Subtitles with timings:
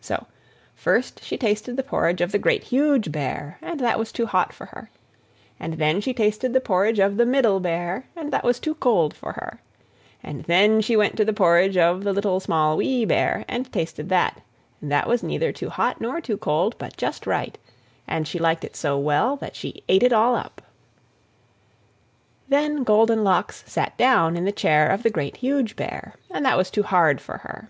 [0.00, 0.26] So
[0.74, 4.50] first she tasted the porridge of the Great, Huge Bear, and that was too hot
[4.50, 4.88] for her.
[5.60, 9.12] And then she tasted the porridge of the Middle Bear, and that was too cold
[9.12, 9.60] for her.
[10.22, 14.08] And then she went to the porridge of the Little, Small, Wee Bear, and tasted
[14.08, 14.40] that;
[14.80, 17.58] and that was neither too hot nor too cold, but just right,
[18.06, 20.62] and she liked it so well that she ate it all up.
[22.48, 26.70] Then Goldenlocks sat down in the chair of the Great, Huge Bear, and that was
[26.70, 27.66] too hard for her.